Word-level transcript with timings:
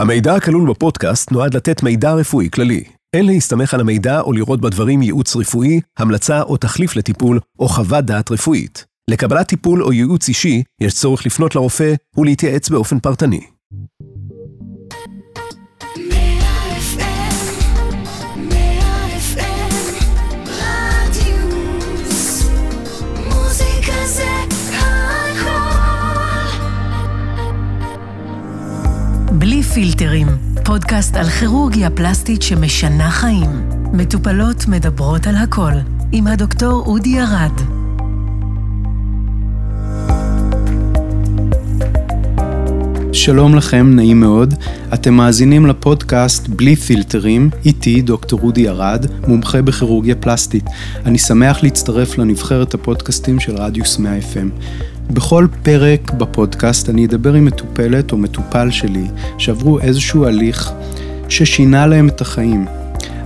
המידע 0.00 0.34
הכלול 0.34 0.70
בפודקאסט 0.70 1.32
נועד 1.32 1.54
לתת 1.54 1.82
מידע 1.82 2.12
רפואי 2.12 2.48
כללי. 2.52 2.84
אין 3.16 3.26
להסתמך 3.26 3.74
על 3.74 3.80
המידע 3.80 4.20
או 4.20 4.32
לראות 4.32 4.60
בדברים 4.60 5.02
ייעוץ 5.02 5.36
רפואי, 5.36 5.80
המלצה 5.98 6.42
או 6.42 6.56
תחליף 6.56 6.96
לטיפול, 6.96 7.40
או 7.58 7.68
חוות 7.68 8.04
דעת 8.04 8.30
רפואית. 8.30 8.84
לקבלת 9.10 9.48
טיפול 9.48 9.82
או 9.82 9.92
ייעוץ 9.92 10.28
אישי, 10.28 10.62
יש 10.80 10.94
צורך 10.94 11.26
לפנות 11.26 11.54
לרופא 11.54 11.94
ולהתייעץ 12.16 12.68
באופן 12.68 12.98
פרטני. 12.98 13.40
בלי 29.40 29.62
פילטרים, 29.62 30.26
פודקאסט 30.64 31.16
על 31.16 31.28
כירורגיה 31.28 31.90
פלסטית 31.90 32.42
שמשנה 32.42 33.10
חיים. 33.10 33.50
מטופלות 33.92 34.68
מדברות 34.68 35.26
על 35.26 35.36
הכל, 35.36 35.72
עם 36.12 36.26
הדוקטור 36.26 36.84
אודי 36.86 37.20
ארד. 37.20 37.52
שלום 43.12 43.54
לכם, 43.54 43.96
נעים 43.96 44.20
מאוד. 44.20 44.54
אתם 44.94 45.14
מאזינים 45.14 45.66
לפודקאסט 45.66 46.48
בלי 46.48 46.76
פילטרים, 46.76 47.50
איתי 47.64 48.02
דוקטור 48.02 48.40
אודי 48.42 48.68
ארד, 48.68 49.06
מומחה 49.26 49.62
בכירורגיה 49.62 50.14
פלסטית. 50.14 50.64
אני 51.06 51.18
שמח 51.18 51.62
להצטרף 51.62 52.18
לנבחרת 52.18 52.74
הפודקאסטים 52.74 53.40
של 53.40 53.56
רדיוס 53.56 53.98
100 53.98 54.18
FM. 54.18 54.48
בכל 55.10 55.46
פרק 55.62 56.12
בפודקאסט 56.12 56.88
אני 56.88 57.06
אדבר 57.06 57.34
עם 57.34 57.44
מטופלת 57.44 58.12
או 58.12 58.16
מטופל 58.16 58.70
שלי 58.70 59.06
שעברו 59.38 59.80
איזשהו 59.80 60.26
הליך 60.26 60.72
ששינה 61.28 61.86
להם 61.86 62.08
את 62.08 62.20
החיים. 62.20 62.66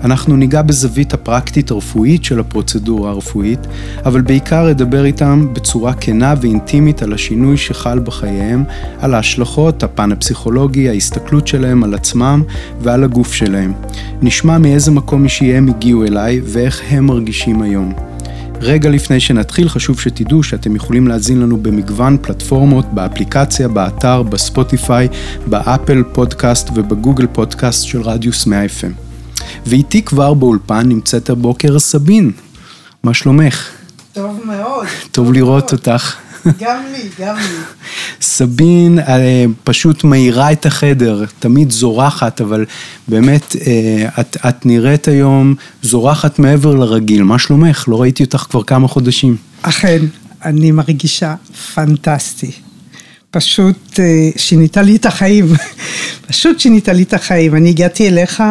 אנחנו 0.05 0.37
ניגע 0.37 0.63
בזווית 0.63 1.15
הפרקטית 1.15 1.71
הרפואית 1.71 2.25
של 2.25 2.41
הפרוצדורה 2.41 3.11
הרפואית, 3.11 3.59
אבל 4.05 4.21
בעיקר 4.21 4.71
אדבר 4.71 5.05
איתם 5.05 5.47
בצורה 5.53 5.95
כנה 5.95 6.35
ואינטימית 6.41 7.03
על 7.03 7.13
השינוי 7.13 7.57
שחל 7.57 7.99
בחייהם, 7.99 8.65
על 9.01 9.15
ההשלכות, 9.15 9.83
הפן 9.83 10.13
הפסיכולוגי, 10.13 10.89
ההסתכלות 10.89 11.47
שלהם 11.47 11.85
על 11.85 11.95
עצמם 11.95 12.43
ועל 12.81 13.05
הגוף 13.05 13.33
שלהם. 13.33 13.73
נשמע 14.23 14.59
מאיזה 14.59 14.91
מקום 14.91 15.25
אישי 15.25 15.55
הם 15.55 15.69
הגיעו 15.69 16.05
אליי 16.05 16.41
ואיך 16.45 16.83
הם 16.91 17.07
מרגישים 17.07 17.63
היום. 17.63 18.14
רגע 18.65 18.91
לפני 18.91 19.21
שנתחיל, 19.21 19.69
חשוב 19.69 20.01
שתדעו 20.01 20.43
שאתם 20.43 20.77
יכולים 20.77 21.09
להזין 21.09 21.41
לנו 21.41 21.57
במגוון 21.57 22.17
פלטפורמות, 22.23 22.85
באפליקציה, 22.95 23.69
באתר, 23.69 24.23
בספוטיפיי, 24.23 25.09
באפל 25.47 26.03
פודקאסט 26.13 26.71
ובגוגל 26.75 27.27
פודקאסט 27.27 27.85
של 27.85 28.03
רדיוס 28.03 28.47
100 28.47 28.65
FM. 28.65 28.93
ואיתי 29.67 30.03
כבר 30.03 30.35
באולפן 30.35 30.89
נמצאת 30.89 31.31
הבוקר 31.31 31.79
סבין. 31.79 32.33
מה 33.03 33.15
שלומך? 33.15 33.69
טוב 34.13 34.41
מאוד. 34.45 34.87
טוב 35.13 35.33
לראות 35.33 35.73
אותך. 35.73 36.17
גם 36.61 36.83
לי, 36.93 37.09
גם 37.19 37.37
לי. 37.37 37.59
סבין 38.21 38.99
אה, 38.99 39.45
פשוט 39.65 40.05
מאירה 40.05 40.53
את 40.53 40.67
החדר, 40.67 41.25
תמיד 41.39 41.71
זורחת, 41.71 42.41
אבל 42.41 42.65
באמת, 43.09 43.57
אה, 43.67 44.21
את, 44.21 44.37
את 44.49 44.67
נראית 44.67 45.09
היום 45.09 45.55
זורחת 45.83 46.39
מעבר 46.39 46.75
לרגיל. 46.75 47.23
מה 47.23 47.39
שלומך? 47.39 47.85
לא 47.89 48.01
ראיתי 48.01 48.25
אותך 48.25 48.47
כבר 48.51 48.63
כמה 48.63 48.89
חודשים. 48.89 49.37
אכן, 49.63 49.99
אני 50.45 50.71
מרגישה 50.71 51.35
פנטסטי. 51.75 52.51
פשוט 53.31 54.01
אה, 54.01 54.31
שינית 54.37 54.77
לי 54.77 54.97
את 54.97 55.07
החיים. 55.07 55.47
פשוט 56.29 56.61
שינית 56.61 56.89
לי 56.89 57.03
את 57.03 57.15
החיים. 57.15 57.55
אני 57.57 57.69
הגעתי 57.69 58.09
אליך... 58.09 58.43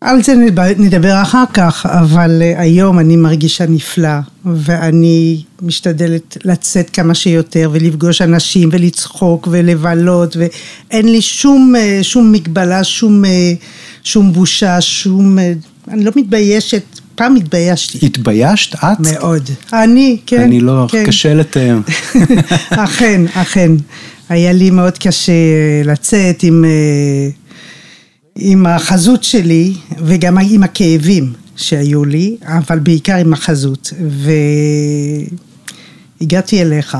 על 0.00 0.22
זה 0.22 0.34
נדבר 0.78 1.22
אחר 1.22 1.44
כך, 1.52 1.86
אבל 1.86 2.42
אה, 2.42 2.60
היום 2.60 2.98
אני 2.98 3.16
מרגישה 3.16 3.66
נפלא, 3.66 4.18
ואני 4.44 5.42
משתדלת 5.62 6.36
לצאת 6.44 6.90
כמה 6.90 7.14
שיותר, 7.14 7.70
ולפגוש 7.72 8.22
אנשים, 8.22 8.68
ולצחוק, 8.72 9.48
ולבלות, 9.50 10.36
ואין 10.36 11.08
לי 11.12 11.22
שום, 11.22 11.74
אה, 11.78 11.98
שום 12.02 12.32
מגבלה, 12.32 12.84
שום, 12.84 13.24
אה, 13.24 13.52
שום 14.04 14.32
בושה, 14.32 14.80
שום... 14.80 15.38
אני 15.88 16.04
לא 16.04 16.12
מתביישת, 16.16 16.82
פעם 17.14 17.36
התביישתי. 17.36 18.06
התביישת 18.06 18.74
את? 18.74 19.00
מאוד. 19.00 19.50
אני, 19.72 20.16
כן. 20.26 20.40
אני 20.40 20.60
לא, 20.60 20.86
כן. 20.88 21.04
קשה 21.06 21.34
לתאר. 21.34 21.78
אכן, 22.70 23.22
אכן. 23.34 23.72
היה 24.28 24.52
לי 24.52 24.70
מאוד 24.70 24.98
קשה 24.98 25.32
לצאת 25.84 26.42
עם... 26.42 26.64
עם 28.36 28.66
החזות 28.66 29.24
שלי 29.24 29.74
וגם 30.04 30.38
עם 30.38 30.62
הכאבים 30.62 31.32
שהיו 31.56 32.04
לי, 32.04 32.36
אבל 32.44 32.78
בעיקר 32.78 33.16
עם 33.16 33.32
החזות. 33.32 33.92
והגעתי 36.20 36.62
אליך. 36.62 36.98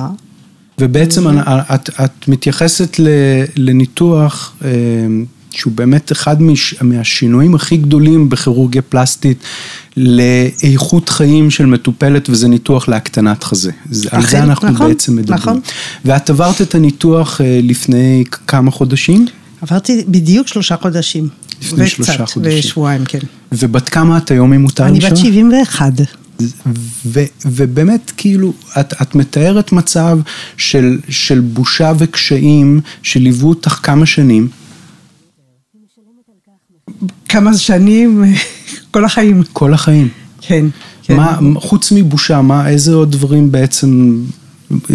ובעצם 0.78 1.26
ו... 1.26 1.30
את, 1.74 1.90
את 2.04 2.28
מתייחסת 2.28 2.96
לניתוח 3.56 4.56
אה, 4.64 4.70
שהוא 5.50 5.72
באמת 5.72 6.12
אחד 6.12 6.36
מהשינויים 6.82 7.54
הכי 7.54 7.76
גדולים 7.76 8.28
בכירורגיה 8.28 8.82
פלסטית 8.82 9.38
לאיכות 9.96 11.08
חיים 11.08 11.50
של 11.50 11.66
מטופלת 11.66 12.30
וזה 12.30 12.48
ניתוח 12.48 12.88
להקטנת 12.88 13.44
חזה. 13.44 13.70
אחרי, 13.70 14.08
על 14.10 14.26
זה 14.26 14.42
אנחנו 14.42 14.70
נכון, 14.70 14.88
בעצם 14.88 15.16
מדברים. 15.16 15.38
נכון. 15.38 15.60
ואת 16.04 16.30
עברת 16.30 16.62
את 16.62 16.74
הניתוח 16.74 17.40
אה, 17.40 17.60
לפני 17.62 18.24
כמה 18.46 18.70
חודשים? 18.70 19.26
עברתי 19.60 20.04
בדיוק 20.08 20.48
שלושה 20.48 20.76
חודשים. 20.76 21.28
לפני 21.62 21.88
שלושה 21.88 22.26
חודשים. 22.26 22.58
ושבועיים, 22.58 23.04
כן. 23.04 23.18
ובת 23.52 23.88
כמה 23.88 24.18
את 24.18 24.30
היום, 24.30 24.52
אם 24.52 24.62
מותר 24.62 24.84
לשאול? 24.84 25.06
אני 25.06 25.10
בת 25.10 25.16
71. 25.16 25.92
ו, 27.06 27.20
ובאמת, 27.44 28.12
כאילו, 28.16 28.52
את, 28.80 28.94
את 29.02 29.14
מתארת 29.14 29.72
מצב 29.72 30.18
של, 30.56 30.98
של 31.08 31.40
בושה 31.40 31.92
וקשיים 31.98 32.80
שליוו 33.02 33.48
אותך 33.48 33.80
כמה 33.82 34.06
שנים. 34.06 34.48
כמה 37.28 37.56
שנים, 37.56 38.24
כל 38.90 39.04
החיים. 39.04 39.42
כל 39.52 39.74
החיים. 39.74 40.08
כן, 40.40 40.66
כן. 41.02 41.16
מה, 41.16 41.38
חוץ 41.56 41.92
מבושה, 41.92 42.42
מה, 42.42 42.68
איזה 42.68 42.94
עוד 42.94 43.12
דברים 43.12 43.52
בעצם, 43.52 44.20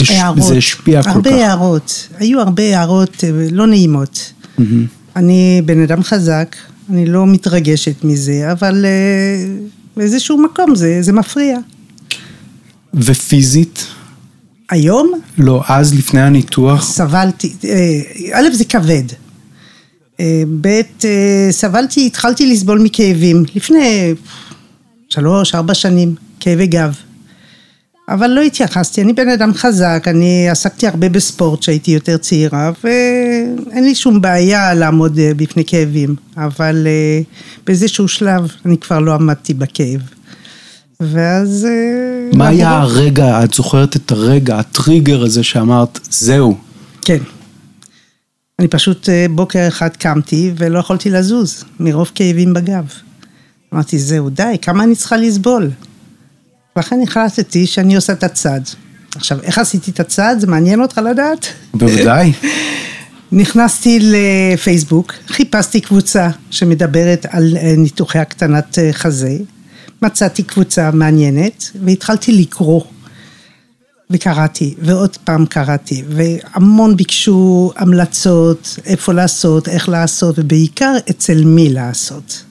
הערות. 0.09 0.43
זה 0.43 0.57
השפיע 0.57 1.03
כל 1.03 1.09
כך? 1.09 1.15
הרבה 1.15 1.45
הערות, 1.45 2.07
היו 2.17 2.39
הרבה 2.39 2.63
הערות 2.63 3.23
אה, 3.23 3.29
לא 3.51 3.67
נעימות. 3.67 4.31
Mm-hmm. 4.59 5.15
אני 5.15 5.61
בן 5.65 5.81
אדם 5.81 6.03
חזק, 6.03 6.55
אני 6.89 7.05
לא 7.05 7.27
מתרגשת 7.27 8.03
מזה, 8.03 8.51
אבל 8.51 8.85
אה, 8.85 9.45
באיזשהו 9.97 10.37
מקום 10.43 10.75
זה, 10.75 10.97
זה 11.01 11.13
מפריע. 11.13 11.57
ופיזית? 12.93 13.85
היום? 14.69 15.11
לא, 15.37 15.63
אז 15.67 15.93
לפני 15.93 16.21
הניתוח? 16.21 16.83
סבלתי, 16.83 17.53
אה, 17.63 18.01
א' 18.33 18.53
זה 18.53 18.65
כבד, 18.65 19.03
אה, 20.19 20.43
ב' 20.61 20.81
סבלתי, 21.51 22.05
התחלתי 22.05 22.51
לסבול 22.51 22.79
מכאבים 22.79 23.43
לפני 23.55 24.13
שלוש, 25.09 25.55
ארבע 25.55 25.73
שנים, 25.73 26.15
כאבי 26.39 26.67
גב. 26.67 26.95
אבל 28.09 28.27
לא 28.27 28.41
התייחסתי, 28.41 29.01
אני 29.01 29.13
בן 29.13 29.29
אדם 29.29 29.53
חזק, 29.53 30.03
אני 30.07 30.49
עסקתי 30.49 30.87
הרבה 30.87 31.09
בספורט 31.09 31.59
כשהייתי 31.59 31.91
יותר 31.91 32.17
צעירה, 32.17 32.71
ואין 32.83 33.83
לי 33.83 33.95
שום 33.95 34.21
בעיה 34.21 34.73
לעמוד 34.73 35.19
אה, 35.19 35.31
בפני 35.37 35.63
כאבים, 35.67 36.15
אבל 36.37 36.87
אה, 36.87 37.21
באיזשהו 37.65 38.07
שלב 38.07 38.51
אני 38.65 38.77
כבר 38.77 38.99
לא 38.99 39.13
עמדתי 39.13 39.53
בכאב. 39.53 40.01
ואז... 40.99 41.65
אה, 41.65 42.37
מה 42.37 42.47
היה 42.47 42.77
הרגע, 42.77 43.43
את 43.43 43.53
זוכרת 43.53 43.95
את 43.95 44.11
הרגע, 44.11 44.59
הטריגר 44.59 45.23
הזה 45.23 45.43
שאמרת, 45.43 45.99
זהו. 46.09 46.57
כן. 47.01 47.19
אני 48.59 48.67
פשוט 48.67 49.09
בוקר 49.29 49.67
אחד 49.67 49.89
קמתי 49.89 50.51
ולא 50.57 50.79
יכולתי 50.79 51.09
לזוז, 51.09 51.63
מרוב 51.79 52.11
כאבים 52.15 52.53
בגב. 52.53 52.85
אמרתי, 53.73 53.99
זהו, 53.99 54.29
די, 54.29 54.57
כמה 54.61 54.83
אני 54.83 54.95
צריכה 54.95 55.17
לסבול? 55.17 55.69
ולכן 56.77 56.99
החלטתי 57.03 57.67
שאני 57.67 57.95
עושה 57.95 58.13
את 58.13 58.23
הצעד. 58.23 58.69
עכשיו, 59.15 59.41
איך 59.43 59.57
עשיתי 59.57 59.91
את 59.91 59.99
הצעד? 59.99 60.39
זה 60.39 60.47
מעניין 60.47 60.81
אותך 60.81 60.97
לדעת? 60.97 61.45
בוודאי. 61.73 62.33
נכנסתי 63.31 63.99
לפייסבוק, 64.01 65.13
חיפשתי 65.27 65.81
קבוצה 65.81 66.29
שמדברת 66.51 67.25
על 67.29 67.57
אה, 67.57 67.73
ניתוחי 67.77 68.19
הקטנת 68.19 68.79
אה, 68.79 68.93
חזה, 68.93 69.37
מצאתי 70.01 70.43
קבוצה 70.43 70.91
מעניינת 70.91 71.71
והתחלתי 71.85 72.31
לקרוא. 72.31 72.81
וקראתי, 74.09 74.75
ועוד 74.79 75.17
פעם 75.17 75.45
קראתי, 75.45 76.03
והמון 76.09 76.97
ביקשו 76.97 77.71
המלצות, 77.75 78.79
איפה 78.85 79.13
לעשות, 79.13 79.67
איך 79.67 79.89
לעשות, 79.89 80.39
ובעיקר 80.39 80.93
אצל 81.09 81.43
מי 81.45 81.69
לעשות. 81.69 82.43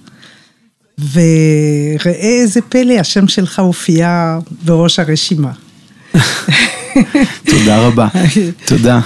וראה 0.98 2.12
איזה 2.12 2.60
פלא, 2.68 2.92
השם 2.92 3.28
שלך 3.28 3.58
הופיע 3.58 4.38
בראש 4.64 4.98
הרשימה. 4.98 5.52
תודה 7.44 7.78
רבה, 7.86 8.08
תודה. 8.66 9.00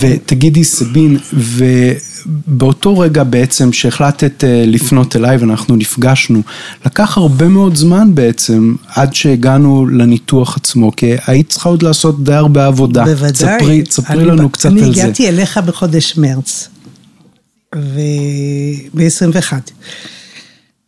ותגידי 0.00 0.64
סבין, 0.64 1.18
ובאותו 1.32 2.98
רגע 2.98 3.24
בעצם 3.24 3.72
שהחלטת 3.72 4.44
אה, 4.44 4.64
לפנות 4.66 5.16
אליי 5.16 5.36
ואנחנו 5.36 5.76
נפגשנו, 5.76 6.42
לקח 6.86 7.16
הרבה 7.16 7.48
מאוד 7.48 7.76
זמן 7.76 8.14
בעצם 8.14 8.74
עד 8.88 9.14
שהגענו 9.14 9.86
לניתוח 9.86 10.56
עצמו, 10.56 10.92
כי 10.96 11.12
היית 11.26 11.48
צריכה 11.48 11.68
עוד 11.68 11.82
לעשות 11.82 12.24
די 12.24 12.34
הרבה 12.34 12.66
עבודה. 12.66 13.04
בוודאי. 13.04 13.58
ספרי, 13.58 13.82
ספרי 13.90 14.24
לנו 14.24 14.48
קצת 14.48 14.70
על 14.70 14.78
זה. 14.78 14.84
אני 14.84 15.00
הגעתי 15.02 15.28
אליך 15.28 15.58
בחודש 15.58 16.16
מרץ, 16.16 16.68
ב-21. 18.94 19.52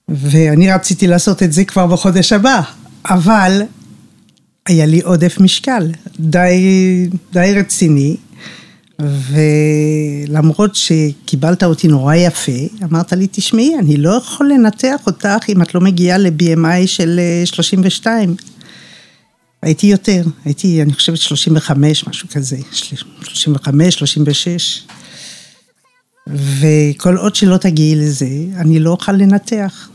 ואני 0.08 0.72
רציתי 0.72 1.06
לעשות 1.06 1.42
את 1.42 1.52
זה 1.52 1.64
כבר 1.64 1.86
בחודש 1.86 2.32
הבא, 2.32 2.60
אבל 3.10 3.62
היה 4.66 4.86
לי 4.86 5.00
עודף 5.00 5.36
משקל, 5.40 5.90
די, 6.20 7.08
די 7.32 7.52
רציני, 7.56 8.16
ולמרות 9.00 10.74
שקיבלת 10.74 11.64
אותי 11.64 11.88
נורא 11.88 12.14
יפה, 12.14 12.52
אמרת 12.82 13.12
לי, 13.12 13.26
תשמעי, 13.30 13.78
אני 13.78 13.96
לא 13.96 14.10
יכול 14.10 14.48
לנתח 14.48 15.06
אותך 15.06 15.44
אם 15.48 15.62
את 15.62 15.74
לא 15.74 15.80
מגיעה 15.80 16.18
ל-BMI 16.18 16.86
של 16.86 17.20
32. 17.44 18.30
אה, 18.30 18.34
הייתי 19.62 19.86
יותר, 19.86 20.22
הייתי, 20.44 20.82
אני 20.82 20.92
חושבת, 20.92 21.18
35, 21.18 22.06
משהו 22.06 22.28
כזה, 22.28 22.56
35, 23.22 23.94
36. 23.94 24.82
וכל 26.28 27.16
עוד 27.16 27.34
שלא 27.34 27.56
תגיעי 27.56 27.96
לזה, 27.96 28.28
אני 28.56 28.78
לא 28.80 28.90
אוכל 28.90 29.12
לנתח. 29.12 29.88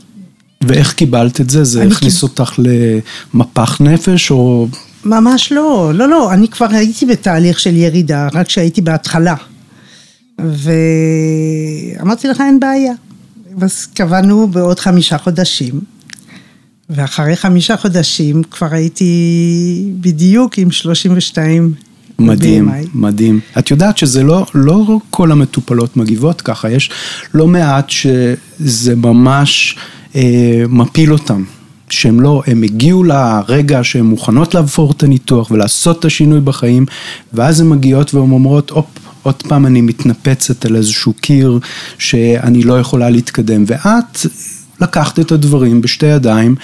ואיך 0.66 0.92
קיבלת 0.92 1.40
את 1.40 1.50
זה? 1.50 1.64
זה 1.64 1.82
הכניס 1.82 2.20
קיב... 2.20 2.30
אותך 2.30 2.60
למפח 3.34 3.80
נפש 3.80 4.30
או... 4.30 4.68
ממש 5.04 5.52
לא, 5.52 5.92
לא, 5.94 6.08
לא, 6.08 6.32
אני 6.32 6.48
כבר 6.48 6.66
הייתי 6.70 7.06
בתהליך 7.06 7.60
של 7.60 7.76
ירידה, 7.76 8.28
רק 8.32 8.50
שהייתי 8.50 8.80
בהתחלה. 8.80 9.34
ואמרתי 10.38 12.28
לך, 12.28 12.40
אין 12.40 12.60
בעיה. 12.60 12.92
אז 13.60 13.86
קבענו 13.86 14.48
בעוד 14.48 14.78
חמישה 14.78 15.18
חודשים, 15.18 15.80
ואחרי 16.90 17.36
חמישה 17.36 17.76
חודשים 17.76 18.42
כבר 18.42 18.68
הייתי 18.70 19.12
בדיוק 20.00 20.58
עם 20.58 20.70
32 20.70 21.74
מדהים, 22.18 22.68
BMI. 22.68 22.88
מדהים. 22.94 23.40
את 23.58 23.70
יודעת 23.70 23.98
שזה 23.98 24.22
לא, 24.22 24.46
לא 24.54 24.98
כל 25.10 25.32
המטופלות 25.32 25.96
מגיבות 25.96 26.40
ככה, 26.40 26.70
יש 26.70 26.90
לא 27.34 27.46
מעט 27.46 27.90
שזה 27.90 28.96
ממש 28.96 29.76
מפיל 30.68 31.12
אותם. 31.12 31.44
שהם 31.90 32.20
לא, 32.20 32.42
הם 32.46 32.62
הגיעו 32.62 33.04
לרגע 33.04 33.80
שהן 33.82 34.04
מוכנות 34.04 34.54
לעבור 34.54 34.90
את 34.90 35.02
הניתוח 35.02 35.50
ולעשות 35.50 35.98
את 35.98 36.04
השינוי 36.04 36.40
בחיים, 36.40 36.86
ואז 37.32 37.60
הן 37.60 37.68
מגיעות 37.68 38.14
והן 38.14 38.30
אומרות, 38.30 38.70
הופ, 38.70 38.86
עוד 39.22 39.42
פעם 39.48 39.66
אני 39.66 39.80
מתנפצת 39.80 40.64
על 40.64 40.76
איזשהו 40.76 41.12
קיר 41.12 41.58
שאני 41.98 42.62
לא 42.62 42.80
יכולה 42.80 43.10
להתקדם. 43.10 43.64
ואת 43.66 44.26
לקחת 44.80 45.20
את 45.20 45.32
הדברים 45.32 45.80
בשתי 45.80 46.06
ידיים 46.06 46.54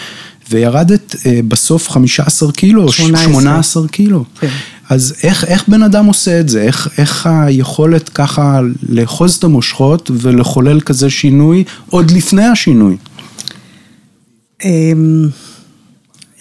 וירדת 0.50 1.16
אה, 1.26 1.40
בסוף 1.48 1.90
15 1.90 2.52
קילו, 2.52 2.92
18, 2.92 3.32
18 3.32 3.88
קילו. 3.88 4.24
כן. 4.40 4.48
אז 4.88 5.14
איך, 5.22 5.44
איך 5.44 5.68
בן 5.68 5.82
אדם 5.82 6.06
עושה 6.06 6.40
את 6.40 6.48
זה? 6.48 6.62
איך, 6.62 6.88
איך 6.98 7.26
היכולת 7.26 8.08
ככה 8.08 8.60
לאחוז 8.88 9.34
את 9.34 9.44
המושכות 9.44 10.10
ולחולל 10.14 10.80
כזה 10.80 11.10
שינוי 11.10 11.64
עוד 11.90 12.10
לפני 12.10 12.44
השינוי? 12.44 12.96
אמ, 14.64 15.28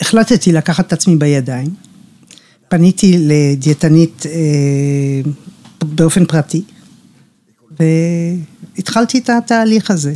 החלטתי 0.01 0.51
לקחת 0.51 0.87
את 0.87 0.93
עצמי 0.93 1.15
בידיים. 1.15 1.69
פניתי 2.69 3.17
לדיאטנית 3.19 4.25
אה, 4.25 5.31
באופן 5.83 6.25
פרטי, 6.25 6.63
והתחלתי 7.79 9.17
את 9.17 9.29
התהליך 9.29 9.91
הזה. 9.91 10.13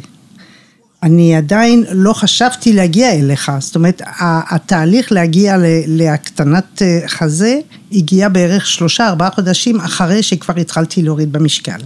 אני 1.03 1.35
עדיין 1.35 1.83
לא 1.91 2.13
חשבתי 2.13 2.73
להגיע 2.73 3.11
אליך, 3.11 3.51
זאת 3.59 3.75
אומרת, 3.75 4.01
התהליך 4.49 5.11
להגיע 5.11 5.55
להקטנת 5.87 6.81
אה, 6.81 6.99
חזה 7.07 7.59
הגיע 7.91 8.29
בערך 8.29 8.67
שלושה, 8.67 9.07
ארבעה 9.07 9.31
חודשים 9.31 9.79
אחרי 9.79 10.23
שכבר 10.23 10.59
התחלתי 10.59 11.01
להוריד 11.01 11.31
במשקל. 11.31 11.79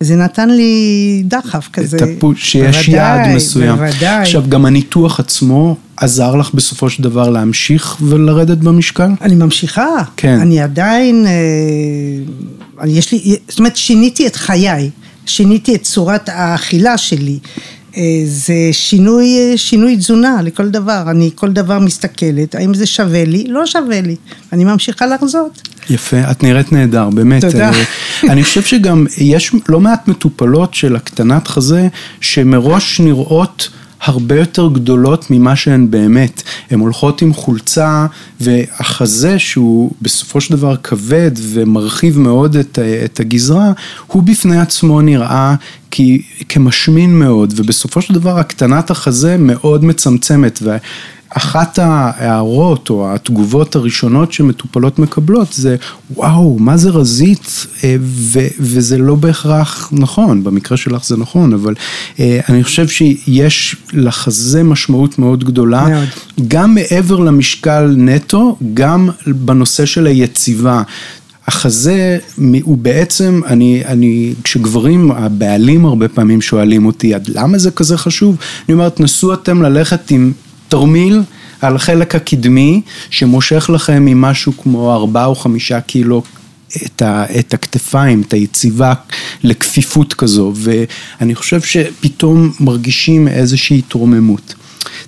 זה 0.00 0.16
נתן 0.16 0.50
לי 0.50 1.22
דחף 1.26 1.68
כזה. 1.72 1.96
את 1.96 2.02
הפוש, 2.02 2.50
שיש 2.50 2.86
בוודאי, 2.86 2.94
יעד 2.94 3.36
מסוים. 3.36 3.76
בוודאי. 3.76 4.22
עכשיו, 4.22 4.44
גם 4.48 4.66
הניתוח 4.66 5.20
עצמו 5.20 5.76
עזר 5.96 6.36
לך 6.36 6.54
בסופו 6.54 6.90
של 6.90 7.02
דבר 7.02 7.30
להמשיך 7.30 7.96
ולרדת 8.00 8.58
במשקל? 8.58 9.08
אני 9.20 9.34
ממשיכה. 9.34 10.02
כן. 10.16 10.38
אני 10.40 10.60
עדיין, 10.60 11.26
אה, 11.26 12.86
יש 12.86 13.12
לי, 13.12 13.36
זאת 13.48 13.58
אומרת, 13.58 13.76
שיניתי 13.76 14.26
את 14.26 14.36
חיי, 14.36 14.90
שיניתי 15.26 15.74
את 15.74 15.82
צורת 15.82 16.28
האכילה 16.28 16.98
שלי. 16.98 17.38
אה, 17.96 18.22
זה 18.24 18.54
שינוי, 18.72 19.52
שינוי 19.56 19.96
תזונה 19.96 20.42
לכל 20.42 20.70
דבר, 20.70 21.02
אני 21.10 21.30
כל 21.34 21.52
דבר 21.52 21.78
מסתכלת, 21.78 22.54
האם 22.54 22.74
זה 22.74 22.86
שווה 22.86 23.24
לי? 23.24 23.44
לא 23.48 23.66
שווה 23.66 24.00
לי, 24.00 24.16
אני 24.52 24.64
ממשיכה 24.64 25.06
לחזות. 25.06 25.68
יפה, 25.90 26.30
את 26.30 26.42
נראית 26.42 26.72
נהדר, 26.72 27.10
באמת. 27.10 27.44
תודה. 27.44 27.70
אני 28.30 28.44
חושב 28.44 28.62
שגם 28.62 29.06
יש 29.18 29.52
לא 29.68 29.80
מעט 29.80 30.08
מטופלות 30.08 30.74
של 30.74 30.96
הקטנת 30.96 31.48
חזה, 31.48 31.88
שמראש 32.20 33.00
נראות... 33.00 33.68
הרבה 34.04 34.38
יותר 34.38 34.68
גדולות 34.68 35.30
ממה 35.30 35.56
שהן 35.56 35.90
באמת. 35.90 36.42
הן 36.70 36.80
הולכות 36.80 37.22
עם 37.22 37.34
חולצה 37.34 38.06
והחזה 38.40 39.38
שהוא 39.38 39.92
בסופו 40.02 40.40
של 40.40 40.56
דבר 40.56 40.76
כבד 40.76 41.30
ומרחיב 41.36 42.18
מאוד 42.18 42.56
את, 42.56 42.78
את 43.04 43.20
הגזרה, 43.20 43.72
הוא 44.06 44.22
בפני 44.22 44.60
עצמו 44.60 45.00
נראה 45.00 45.54
כי, 45.96 46.22
כמשמין 46.48 47.18
מאוד 47.18 47.54
ובסופו 47.56 48.02
של 48.02 48.14
דבר 48.14 48.38
הקטנת 48.38 48.90
החזה 48.90 49.36
מאוד 49.38 49.84
מצמצמת. 49.84 50.62
אחת 51.30 51.78
ההערות 51.78 52.90
או 52.90 53.14
התגובות 53.14 53.76
הראשונות 53.76 54.32
שמטופלות 54.32 54.98
מקבלות 54.98 55.52
זה 55.52 55.76
וואו, 56.14 56.58
מה 56.58 56.76
זה 56.76 56.90
רזית 56.90 57.66
אה, 57.84 57.96
ו- 58.00 58.48
וזה 58.60 58.98
לא 58.98 59.14
בהכרח 59.14 59.88
נכון, 59.92 60.44
במקרה 60.44 60.76
שלך 60.76 61.04
זה 61.04 61.16
נכון, 61.16 61.52
אבל 61.52 61.74
אה, 62.20 62.40
אני 62.48 62.64
חושב 62.64 62.88
שיש 62.88 63.76
לחזה 63.92 64.62
משמעות 64.62 65.18
מאוד 65.18 65.44
גדולה, 65.44 65.88
מאוד. 65.88 66.08
גם 66.48 66.74
מעבר 66.74 67.18
למשקל 67.18 67.94
נטו, 67.96 68.56
גם 68.74 69.10
בנושא 69.26 69.86
של 69.86 70.06
היציבה. 70.06 70.82
החזה 71.46 72.18
הוא 72.62 72.78
בעצם, 72.78 73.40
אני, 73.46 73.82
אני, 73.84 74.34
כשגברים, 74.44 75.12
הבעלים 75.12 75.84
הרבה 75.84 76.08
פעמים 76.08 76.40
שואלים 76.40 76.86
אותי, 76.86 77.14
עד 77.14 77.28
למה 77.28 77.58
זה 77.58 77.70
כזה 77.70 77.98
חשוב? 77.98 78.36
אני 78.68 78.74
אומר, 78.74 78.88
תנסו 78.88 79.34
אתם 79.34 79.62
ללכת 79.62 80.10
עם 80.10 80.32
תרמיל 80.68 81.22
על 81.60 81.76
החלק 81.76 82.14
הקדמי 82.14 82.80
שמושך 83.10 83.70
לכם 83.74 84.04
ממשהו 84.04 84.52
כמו 84.56 84.94
ארבעה 84.94 85.24
או 85.24 85.34
חמישה 85.34 85.80
קילו 85.80 86.22
את, 86.86 87.02
ה, 87.02 87.24
את 87.38 87.54
הכתפיים, 87.54 88.22
את 88.22 88.32
היציבה 88.32 88.92
לכפיפות 89.44 90.14
כזו, 90.14 90.52
ואני 90.56 91.34
חושב 91.34 91.60
שפתאום 91.60 92.52
מרגישים 92.60 93.28
איזושהי 93.28 93.78
התרוממות. 93.78 94.54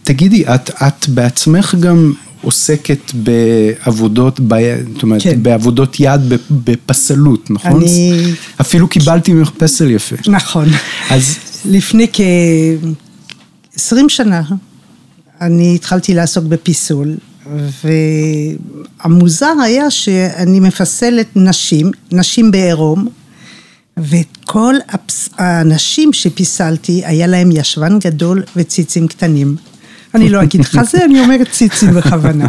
תגידי, 0.02 0.45
את, 0.47 0.71
את 0.71 1.09
בעצמך 1.09 1.75
גם 1.81 2.12
עוסקת 2.47 3.12
בעבודות, 3.15 4.41
ב, 4.49 4.55
זאת 4.95 5.03
אומרת, 5.03 5.23
כן. 5.23 5.43
בעבודות 5.43 6.00
יד 6.00 6.21
בפסלות, 6.50 7.50
נכון? 7.50 7.83
אני... 7.83 8.33
אפילו 8.61 8.88
קיבלתי 8.88 9.33
ממך 9.33 9.50
פסל 9.59 9.91
יפה. 9.91 10.17
נכון. 10.29 10.69
אז... 11.11 11.37
לפני 11.65 12.07
כ-20 12.12 13.95
שנה 14.09 14.43
אני 15.41 15.75
התחלתי 15.75 16.15
לעסוק 16.15 16.45
בפיסול, 16.45 17.17
והמוזר 19.05 19.53
היה 19.65 19.91
שאני 19.91 20.61
מפסלת 20.61 21.26
נשים, 21.37 21.91
נשים 22.12 22.50
בעירום, 22.50 23.09
ואת 23.97 24.37
כל 24.45 24.75
הפס... 24.88 25.29
האנשים 25.38 26.12
שפיסלתי, 26.12 27.03
היה 27.05 27.26
להם 27.26 27.50
ישבן 27.53 27.99
גדול 27.99 28.43
וציצים 28.57 29.09
קטנים. 29.09 29.57
אני 30.17 30.29
לא 30.29 30.43
אגיד 30.43 30.63
חזה, 30.65 31.05
אני 31.05 31.21
אומרת 31.21 31.49
ציצים 31.51 31.95
בכוונה. 31.95 32.47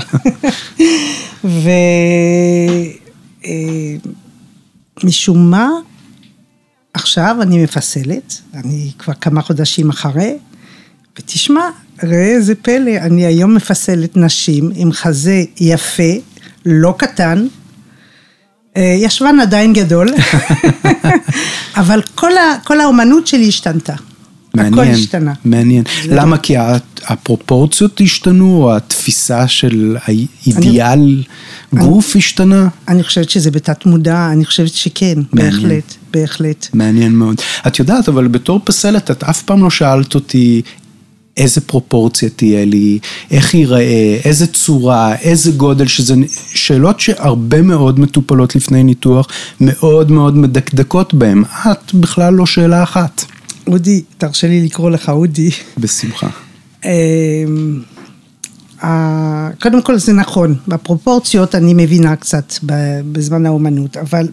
ומשום 5.03 5.37
אה, 5.37 5.49
מה, 5.49 5.69
עכשיו 6.93 7.37
אני 7.41 7.63
מפסלת, 7.63 8.41
אני 8.53 8.91
כבר 8.99 9.13
כמה 9.13 9.41
חודשים 9.41 9.89
אחרי, 9.89 10.37
ותשמע, 11.19 11.69
ראה 12.03 12.35
איזה 12.35 12.55
פלא, 12.55 12.91
אני 13.01 13.25
היום 13.25 13.55
מפסלת 13.55 14.17
נשים 14.17 14.71
עם 14.75 14.91
חזה 14.91 15.43
יפה, 15.59 16.13
לא 16.65 16.95
קטן, 16.97 17.47
אה, 18.77 18.95
ישבן 18.97 19.39
עדיין 19.39 19.73
גדול, 19.73 20.09
אבל 21.81 22.01
כל, 22.15 22.37
ה, 22.37 22.59
כל 22.63 22.79
האומנות 22.79 23.27
שלי 23.27 23.47
השתנתה. 23.47 23.93
מעניין, 24.57 24.73
הכל 24.73 24.93
השתנה. 24.93 25.33
מעניין. 25.45 25.83
למה? 26.09 26.37
כי 26.37 26.55
הפרופורציות 27.07 28.01
השתנו, 28.01 28.63
או 28.63 28.75
התפיסה 28.75 29.47
של 29.47 29.97
האידיאל 30.05 31.23
אני, 31.73 31.81
גוף 31.81 32.15
אני, 32.15 32.19
השתנה? 32.19 32.67
אני 32.87 33.03
חושבת 33.03 33.29
שזה 33.29 33.51
בתת 33.51 33.85
מודע, 33.85 34.29
אני 34.31 34.45
חושבת 34.45 34.73
שכן, 34.73 35.15
מעניין. 35.33 35.53
בהחלט, 35.53 35.93
בהחלט. 36.13 36.67
מעניין 36.73 37.11
מאוד. 37.11 37.41
את 37.67 37.79
יודעת, 37.79 38.09
אבל 38.09 38.27
בתור 38.27 38.61
פסלת, 38.63 39.11
את 39.11 39.23
אף 39.23 39.41
פעם 39.41 39.63
לא 39.63 39.69
שאלת 39.69 40.15
אותי 40.15 40.61
איזה 41.37 41.61
פרופורציה 41.61 42.29
תהיה 42.29 42.65
לי, 42.65 42.99
איך 43.31 43.53
ייראה, 43.53 44.19
איזה 44.23 44.47
צורה, 44.47 45.15
איזה 45.15 45.51
גודל, 45.51 45.87
שזה 45.87 46.15
שאלות 46.53 46.99
שהרבה 46.99 47.61
מאוד 47.61 47.99
מטופלות 47.99 48.55
לפני 48.55 48.83
ניתוח, 48.83 49.27
מאוד 49.61 50.11
מאוד 50.11 50.37
מדקדקות 50.37 51.13
בהן. 51.13 51.43
את 51.71 51.93
בכלל 51.93 52.33
לא 52.33 52.45
שאלה 52.45 52.83
אחת. 52.83 53.25
אודי, 53.67 54.01
תרשה 54.17 54.47
לי 54.47 54.65
לקרוא 54.65 54.89
לך 54.89 55.09
אודי. 55.09 55.49
בשמחה. 55.77 56.29
אמ, 56.85 57.81
קודם 59.61 59.81
כל 59.81 59.97
זה 59.97 60.13
נכון, 60.13 60.55
בפרופורציות 60.67 61.55
אני 61.55 61.73
מבינה 61.73 62.15
קצת 62.15 62.53
בזמן 63.11 63.45
האומנות, 63.45 63.97
אבל 63.97 64.27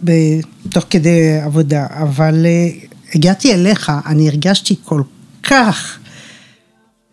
תוך 0.69 0.85
כדי 0.89 1.39
עבודה, 1.43 1.87
אבל 1.89 2.45
אה, 2.45 2.69
הגעתי 3.15 3.53
אליך, 3.53 3.91
אני 4.05 4.29
הרגשתי 4.29 4.75
כל 4.83 5.01
כך 5.43 5.99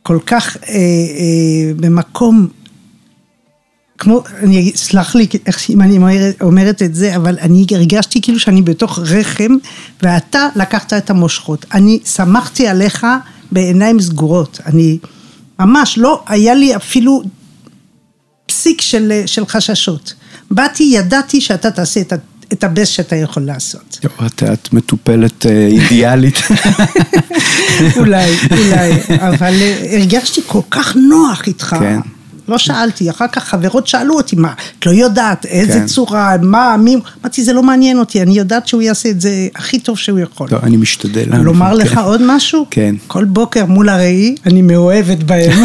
כל 0.02 0.18
כך 0.26 0.56
אה, 0.56 0.74
אה, 0.74 1.74
במקום, 1.76 2.48
כמו, 4.02 4.22
אני, 4.42 4.72
סלח 4.74 5.14
לי 5.14 5.26
איך 5.46 5.70
אם 5.70 5.82
אני 5.82 5.96
אומרת, 5.96 6.42
אומרת 6.42 6.82
את 6.82 6.94
זה, 6.94 7.16
אבל 7.16 7.38
אני 7.40 7.66
הרגשתי 7.70 8.20
כאילו 8.20 8.40
שאני 8.40 8.62
בתוך 8.62 8.98
רחם, 8.98 9.56
ואתה 10.02 10.48
לקחת 10.56 10.92
את 10.92 11.10
המושכות. 11.10 11.66
אני 11.74 11.98
שמחתי 12.04 12.68
עליך 12.68 13.06
בעיניים 13.52 14.00
סגורות. 14.00 14.60
אני 14.66 14.98
ממש 15.58 15.98
לא, 15.98 16.22
היה 16.26 16.54
לי 16.54 16.76
אפילו 16.76 17.22
פסיק 18.46 18.80
של, 18.80 19.22
של 19.26 19.46
חששות. 19.46 20.14
באתי, 20.50 20.82
ידעתי 20.82 21.40
שאתה 21.40 21.70
תעשה 21.70 22.00
את 22.00 22.12
את 22.52 22.64
הבסט 22.64 22.92
שאתה 22.92 23.16
יכול 23.16 23.42
לעשות. 23.42 23.98
את, 24.26 24.42
את 24.42 24.72
מטופלת 24.72 25.46
אה, 25.46 25.66
אידיאלית. 25.66 26.38
אולי, 27.96 28.36
אולי, 28.50 28.92
אבל 29.18 29.54
אה, 29.60 29.96
הרגשתי 29.98 30.40
כל 30.46 30.60
כך 30.70 30.96
נוח 30.96 31.46
איתך. 31.46 31.76
כן. 31.80 32.00
לא 32.48 32.58
שאלתי, 32.58 33.10
אחר 33.10 33.26
כך 33.32 33.44
חברות 33.44 33.86
שאלו 33.86 34.14
אותי, 34.14 34.36
מה, 34.36 34.52
את 34.78 34.86
לא 34.86 34.90
יודעת 34.90 35.46
איזה 35.46 35.72
כן. 35.72 35.86
צורה, 35.86 36.36
מה, 36.42 36.76
מי, 36.76 36.96
אמרתי, 37.22 37.44
זה 37.44 37.52
לא 37.52 37.62
מעניין 37.62 37.98
אותי, 37.98 38.22
אני 38.22 38.38
יודעת 38.38 38.68
שהוא 38.68 38.82
יעשה 38.82 39.08
את 39.08 39.20
זה 39.20 39.48
הכי 39.54 39.78
טוב 39.78 39.98
שהוא 39.98 40.18
יכול. 40.18 40.48
לא, 40.52 40.58
אני 40.62 40.76
משתדל. 40.76 41.24
לומר 41.32 41.70
כן. 41.70 41.76
לך 41.76 42.00
עוד 42.04 42.20
משהו? 42.26 42.66
כן. 42.70 42.94
כל 43.06 43.24
בוקר 43.24 43.66
מול 43.66 43.88
הראי, 43.88 44.34
אני 44.46 44.62
מאוהבת 44.62 45.22
בהם. 45.22 45.64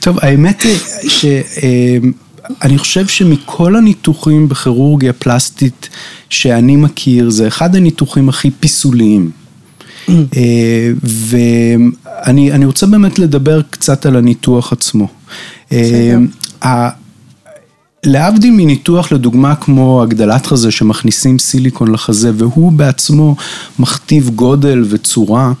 טוב, 0.00 0.18
האמת 0.22 0.62
היא 0.62 0.78
ש... 1.08 1.24
אה, 1.24 1.98
אני 2.62 2.78
חושב 2.78 3.06
שמכל 3.06 3.76
הניתוחים 3.76 4.48
בכירורגיה 4.48 5.12
פלסטית 5.12 5.88
שאני 6.30 6.76
מכיר, 6.76 7.30
זה 7.30 7.48
אחד 7.48 7.76
הניתוחים 7.76 8.28
הכי 8.28 8.50
פיסוליים. 8.50 9.30
אה, 10.08 10.92
ואני 11.02 12.64
רוצה 12.64 12.86
באמת 12.86 13.18
לדבר 13.18 13.60
קצת 13.70 14.06
על 14.06 14.16
הניתוח 14.16 14.72
עצמו. 14.72 15.08
אה, 15.72 16.88
להבדיל 18.06 18.50
מניתוח 18.50 19.12
לדוגמה 19.12 19.54
כמו 19.54 20.02
הגדלת 20.02 20.46
חזה 20.46 20.70
שמכניסים 20.70 21.38
סיליקון 21.38 21.92
לחזה 21.92 22.30
והוא 22.34 22.72
בעצמו 22.72 23.36
מכתיב 23.78 24.30
גודל 24.34 24.84
וצורה, 24.88 25.52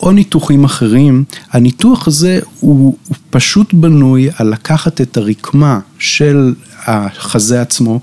או 0.00 0.12
ניתוחים 0.12 0.64
אחרים, 0.64 1.24
הניתוח 1.52 2.08
הזה 2.08 2.40
הוא, 2.60 2.96
הוא 3.08 3.16
פשוט 3.30 3.74
בנוי 3.74 4.28
על 4.36 4.48
לקחת 4.48 5.00
את 5.00 5.16
הרקמה 5.16 5.80
של 5.98 6.54
החזה 6.86 7.60
עצמו 7.60 8.00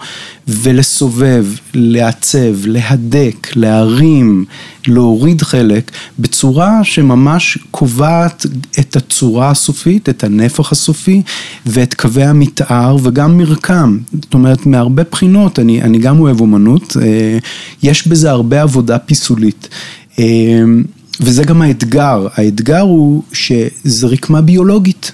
ולסובב, 0.47 1.45
לעצב, 1.73 2.65
להדק, 2.65 3.47
להרים, 3.55 4.45
להוריד 4.87 5.41
חלק 5.41 5.91
בצורה 6.19 6.83
שממש 6.83 7.57
קובעת 7.71 8.45
את 8.79 8.95
הצורה 8.95 9.49
הסופית, 9.49 10.09
את 10.09 10.23
הנפח 10.23 10.71
הסופי 10.71 11.21
ואת 11.65 11.93
קווי 11.93 12.23
המתאר 12.23 12.97
וגם 13.03 13.37
מרקם. 13.37 13.97
זאת 14.21 14.33
אומרת, 14.33 14.65
מהרבה 14.65 15.03
בחינות, 15.11 15.59
אני, 15.59 15.81
אני 15.81 15.97
גם 15.97 16.19
אוהב 16.19 16.41
אומנות, 16.41 16.97
אה, 17.01 17.37
יש 17.83 18.07
בזה 18.07 18.31
הרבה 18.31 18.61
עבודה 18.61 18.99
פיסולית. 18.99 19.69
וזה 21.19 21.43
גם 21.43 21.61
האתגר, 21.61 22.27
האתגר 22.35 22.79
הוא 22.79 23.23
שזה 23.33 24.07
רקמה 24.07 24.41
ביולוגית. 24.41 25.11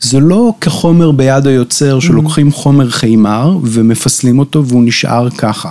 זה 0.00 0.20
לא 0.20 0.54
כחומר 0.60 1.10
ביד 1.10 1.46
היוצר 1.46 2.00
שלוקחים 2.00 2.52
חומר 2.52 2.90
חימר 2.90 3.58
ומפסלים 3.62 4.38
אותו 4.38 4.66
והוא 4.66 4.82
נשאר 4.84 5.30
ככה. 5.30 5.70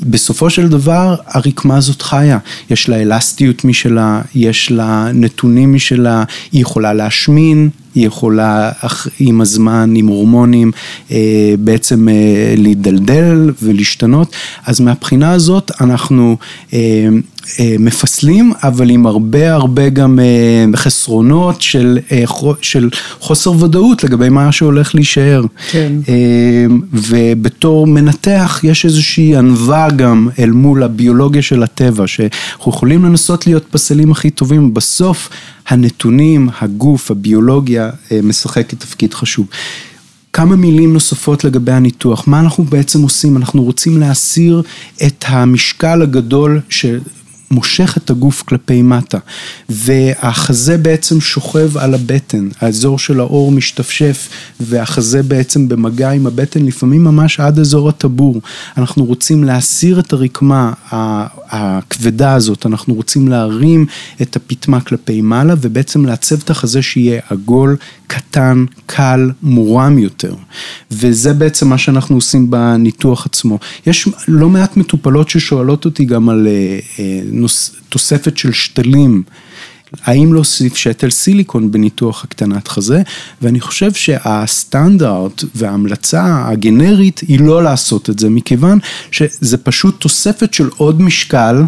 בסופו 0.00 0.50
של 0.50 0.68
דבר 0.68 1.14
הרקמה 1.26 1.76
הזאת 1.76 2.02
חיה, 2.02 2.38
יש 2.70 2.88
לה 2.88 3.02
אלסטיות 3.02 3.64
משלה, 3.64 4.22
יש 4.34 4.70
לה 4.70 5.10
נתונים 5.14 5.74
משלה, 5.74 6.24
היא 6.52 6.62
יכולה 6.62 6.92
להשמין, 6.92 7.68
היא 7.94 8.06
יכולה 8.06 8.70
עם 9.20 9.40
הזמן, 9.40 9.92
עם 9.96 10.06
הורמונים, 10.06 10.72
אה, 11.10 11.54
בעצם 11.58 12.08
אה, 12.08 12.54
להידלדל 12.56 13.50
ולהשתנות, 13.62 14.36
אז 14.66 14.80
מהבחינה 14.80 15.32
הזאת 15.32 15.70
אנחנו 15.80 16.36
אה, 16.72 17.08
מפסלים, 17.78 18.52
אבל 18.62 18.90
עם 18.90 19.06
הרבה 19.06 19.54
הרבה 19.54 19.88
גם 19.88 20.18
חסרונות 20.76 21.62
של, 21.62 21.98
של 22.60 22.90
חוסר 23.20 23.64
ודאות 23.64 24.04
לגבי 24.04 24.28
מה 24.28 24.52
שהולך 24.52 24.94
להישאר. 24.94 25.44
כן. 25.70 25.92
ובתור 26.92 27.86
מנתח 27.86 28.60
יש 28.62 28.84
איזושהי 28.84 29.36
ענווה 29.36 29.90
גם 29.90 30.28
אל 30.38 30.50
מול 30.50 30.82
הביולוגיה 30.82 31.42
של 31.42 31.62
הטבע, 31.62 32.06
שאנחנו 32.06 32.72
יכולים 32.72 33.04
לנסות 33.04 33.46
להיות 33.46 33.64
פסלים 33.70 34.12
הכי 34.12 34.30
טובים, 34.30 34.74
בסוף 34.74 35.28
הנתונים, 35.68 36.48
הגוף, 36.60 37.10
הביולוגיה, 37.10 37.90
אה, 38.12 38.20
משחקת 38.22 38.80
תפקיד 38.80 39.14
חשוב. 39.14 39.46
כמה 40.32 40.56
מילים 40.56 40.92
נוספות 40.92 41.44
לגבי 41.44 41.72
הניתוח, 41.72 42.28
מה 42.28 42.40
אנחנו 42.40 42.64
בעצם 42.64 43.02
עושים? 43.02 43.36
אנחנו 43.36 43.62
רוצים 43.62 44.00
להסיר 44.00 44.62
את 45.06 45.24
המשקל 45.28 46.02
הגדול 46.02 46.60
של... 46.68 46.98
מושך 47.50 47.96
את 47.96 48.10
הגוף 48.10 48.42
כלפי 48.42 48.82
מטה, 48.82 49.18
והחזה 49.68 50.78
בעצם 50.78 51.20
שוכב 51.20 51.78
על 51.78 51.94
הבטן, 51.94 52.48
האזור 52.60 52.98
של 52.98 53.20
האור 53.20 53.52
משתפשף, 53.52 54.28
והחזה 54.60 55.22
בעצם 55.22 55.68
במגע 55.68 56.10
עם 56.10 56.26
הבטן, 56.26 56.66
לפעמים 56.66 57.04
ממש 57.04 57.40
עד 57.40 57.58
אזור 57.58 57.88
הטבור. 57.88 58.40
אנחנו 58.76 59.04
רוצים 59.04 59.44
להסיר 59.44 60.00
את 60.00 60.12
הרקמה 60.12 60.72
הכבדה 60.90 62.34
הזאת, 62.34 62.66
אנחנו 62.66 62.94
רוצים 62.94 63.28
להרים 63.28 63.86
את 64.22 64.36
הפטמה 64.36 64.80
כלפי 64.80 65.20
מעלה, 65.20 65.54
ובעצם 65.60 66.06
לעצב 66.06 66.36
את 66.44 66.50
החזה 66.50 66.82
שיהיה 66.82 67.20
עגול, 67.30 67.76
קטן, 68.10 68.64
קל, 68.86 69.30
מורם 69.42 69.98
יותר. 69.98 70.34
וזה 70.90 71.32
בעצם 71.32 71.68
מה 71.68 71.78
שאנחנו 71.78 72.14
עושים 72.14 72.50
בניתוח 72.50 73.26
עצמו. 73.26 73.58
יש 73.86 74.08
לא 74.28 74.48
מעט 74.48 74.76
מטופלות 74.76 75.30
ששואלות 75.30 75.84
אותי 75.84 76.04
גם 76.04 76.28
על 76.28 76.46
אה, 76.46 76.78
אה, 76.98 77.20
נוס, 77.24 77.76
תוספת 77.88 78.36
של 78.36 78.52
שתלים. 78.52 79.22
האם 80.04 80.34
להוסיף 80.34 80.76
שתל 80.76 81.10
סיליקון 81.10 81.72
בניתוח 81.72 82.24
הקטנת 82.24 82.68
חזה, 82.68 83.02
ואני 83.42 83.60
חושב 83.60 83.92
שהסטנדרט 83.92 85.44
וההמלצה 85.54 86.44
הגנרית 86.48 87.20
היא 87.28 87.40
לא 87.40 87.62
לעשות 87.62 88.10
את 88.10 88.18
זה, 88.18 88.30
מכיוון 88.30 88.78
שזה 89.10 89.56
פשוט 89.56 90.00
תוספת 90.00 90.54
של 90.54 90.68
עוד 90.76 91.02
משקל 91.02 91.62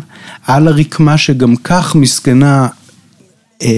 על 0.47 0.69
הרקמה 0.69 1.19
שגם 1.19 1.57
כך 1.57 1.95
מסכנה 1.95 2.69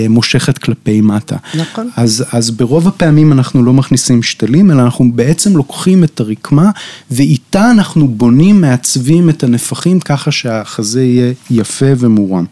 מושכת 0.09 0.59
כלפי 0.59 1.01
מטה. 1.01 1.37
נכון. 1.55 1.91
אז, 1.97 2.25
אז 2.33 2.51
ברוב 2.51 2.89
הפעמים 2.89 3.33
אנחנו 3.33 3.63
לא 3.63 3.73
מכניסים 3.73 4.23
שתלים, 4.23 4.71
אלא 4.71 4.83
אנחנו 4.83 5.13
בעצם 5.13 5.57
לוקחים 5.57 6.05
את 6.05 6.21
הרקמה, 6.21 6.71
ואיתה 7.11 7.71
אנחנו 7.71 8.09
בונים, 8.09 8.61
מעצבים 8.61 9.31
את 9.31 9.43
הנפחים 9.43 10.01
ככה 10.01 10.31
שהחזה 10.31 11.05
יהיה 11.05 11.33
יפה 11.51 11.87
ומורם. 11.99 12.45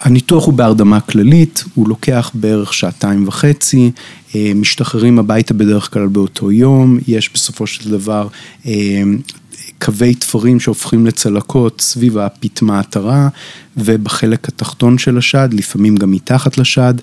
הניתוח 0.00 0.46
הוא 0.46 0.54
בהרדמה 0.54 1.00
כללית, 1.00 1.64
הוא 1.74 1.88
לוקח 1.88 2.30
בערך 2.34 2.74
שעתיים 2.74 3.28
וחצי, 3.28 3.90
אה, 4.34 4.52
משתחררים 4.54 5.18
הביתה 5.18 5.54
בדרך 5.54 5.92
כלל 5.92 6.06
באותו 6.06 6.52
יום, 6.52 6.98
יש 7.08 7.30
בסופו 7.34 7.66
של 7.66 7.90
דבר 7.90 8.28
אה, 8.66 9.02
קווי 9.80 10.14
תפרים 10.14 10.60
שהופכים 10.60 11.06
לצלקות 11.06 11.80
סביב 11.80 12.18
הפטמה 12.18 12.80
התרה 12.80 13.28
ובחלק 13.76 14.48
התחתון 14.48 14.98
של 14.98 15.18
השד, 15.18 15.48
לפעמים 15.52 15.96
גם 15.96 16.10
מתחת 16.10 16.58
לשד. 16.58 16.94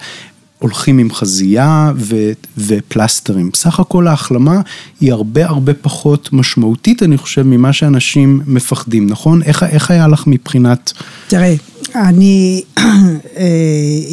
הולכים 0.60 0.98
עם 0.98 1.14
חזייה 1.14 1.92
ו, 1.96 2.16
ופלסטרים. 2.58 3.50
בסך 3.54 3.80
הכל 3.80 4.08
ההחלמה 4.08 4.62
היא 5.00 5.12
הרבה 5.12 5.46
הרבה 5.46 5.74
פחות 5.74 6.34
משמעותית, 6.34 7.04
אני 7.04 7.18
חושב, 7.18 7.44
ממה 7.44 7.74
שאנשים 7.74 8.42
מפחדים, 8.46 9.08
נכון? 9.08 9.44
איך, 9.44 9.64
איך 9.64 9.92
היה 9.92 10.08
לך 10.08 10.24
מבחינת... 10.28 10.94
תראה, 11.28 11.56
אני 11.96 12.62
אה, 12.78 13.44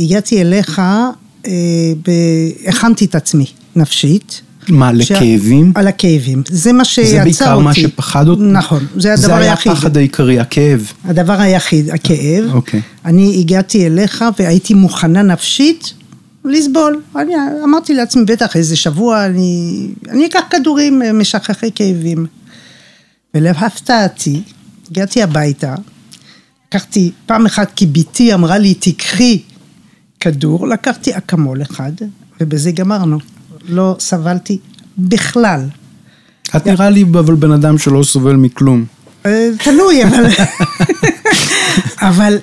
הגעתי 0.05 0.41
אליך, 0.41 0.79
אה, 1.47 1.53
הכנתי 2.67 3.05
את 3.05 3.15
עצמי 3.15 3.47
נפשית. 3.77 4.43
מה. 4.69 4.93
לכאבים? 4.93 5.73
על 5.75 5.89
הכאבים. 5.89 6.43
זה 6.49 6.73
מה 6.73 6.85
שיצא 6.85 7.21
אותי. 7.21 7.33
זה 7.33 7.45
בעיקר 7.45 7.59
מה 7.59 7.75
שפחד 7.75 8.29
אותי? 8.29 8.43
נכון, 8.43 8.87
זה 8.97 9.13
הדבר 9.13 9.35
היחיד. 9.35 9.65
זה 9.65 9.71
היה 9.71 9.73
הפחד 9.73 9.97
העיקרי, 9.97 10.41
הכאב. 10.41 10.93
הדבר 11.05 11.41
היחיד, 11.41 11.91
הכאב. 11.91 12.45
אוקיי. 12.53 12.81
אני 13.05 13.37
הגעתי 13.41 13.87
אליך 13.87 14.25
והייתי 14.39 14.75
מוכנה 14.75 15.23
נפשית 15.23 15.95
לסבול. 16.45 17.03
אני 17.17 17.33
אמרתי 17.65 17.95
לעצמי, 17.95 18.25
בטח 18.25 18.57
איזה 18.57 18.77
שבוע 18.77 19.27
אני, 19.27 19.87
אני 20.09 20.27
אקח 20.27 20.41
כדורים 20.51 21.03
אה, 21.03 21.13
משככי 21.13 21.71
כאבים. 21.75 22.27
ולהפתעתי, 23.35 24.43
הגעתי 24.91 25.23
הביתה, 25.23 25.75
לקחתי 26.69 27.11
פעם 27.27 27.47
אחת 27.47 27.73
כי 27.77 27.87
בתי 27.87 28.35
אמרה 28.35 28.59
לי, 28.59 28.75
תיקחי 28.75 29.43
כדור, 30.21 30.69
לקחתי 30.69 31.17
אקמול 31.17 31.63
אחד, 31.63 31.93
ובזה 32.41 32.73
גמרנו. 32.73 33.19
לא 33.69 33.97
סבלתי 33.99 34.59
בכלל. 34.99 35.61
את 36.57 36.67
נראה 36.67 36.91
לי 36.91 37.03
אבל 37.03 37.35
בן 37.35 37.53
אדם 37.53 37.79
שלא 37.79 38.03
סובל 38.03 38.37
מכלום. 38.37 38.85
אה, 39.27 39.49
תלוי, 39.65 40.05
אבל... 40.05 40.27
אבל 42.09 42.39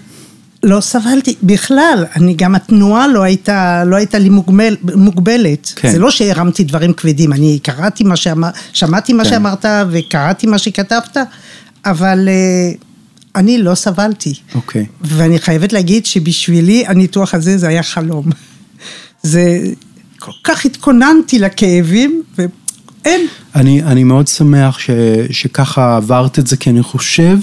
לא 0.64 0.82
סבלתי 0.82 1.36
בכלל, 1.44 2.06
אני 2.16 2.34
גם 2.34 2.56
התנועה 2.56 3.08
לא 3.08 3.22
הייתה, 3.22 3.84
לא 3.86 3.96
הייתה 3.96 4.20
לי 4.20 4.30
מוגבל, 4.30 4.78
מוגבלת. 4.96 5.74
כן. 5.76 5.92
זה 5.92 6.00
לא 6.00 6.12
שהרמתי 6.12 6.64
דברים 6.64 6.94
כבדים, 6.94 7.34
אני 7.34 7.60
קראתי 7.64 8.04
מה 8.04 8.16
שאמר, 8.16 8.50
שמעתי 8.74 9.14
מה 9.14 9.24
כן. 9.24 9.30
שאמרת 9.30 9.66
וקראתי 9.92 10.48
מה 10.48 10.58
שכתבת, 10.58 11.18
אבל 11.86 12.30
uh, 12.30 12.78
אני 13.36 13.58
לא 13.58 13.76
סבלתי. 13.76 14.34
אוקיי. 14.56 14.86
ואני 15.02 15.40
חייבת 15.40 15.74
להגיד 15.74 16.06
שבשבילי 16.06 16.84
הניתוח 16.88 17.34
הזה 17.34 17.58
זה 17.58 17.68
היה 17.68 17.84
חלום. 17.84 18.30
זה, 19.24 19.64
כל 20.22 20.32
כך 20.44 20.66
התכוננתי 20.66 21.40
לכאבים, 21.40 22.24
ואין. 22.36 23.28
אני, 23.56 23.84
אני 23.84 24.04
מאוד 24.04 24.28
שמח 24.28 24.80
ש, 24.80 24.90
שככה 25.32 25.96
עברת 25.98 26.40
את 26.40 26.48
זה, 26.48 26.58
כי 26.58 26.70
אני 26.70 26.84
חושב 26.84 27.38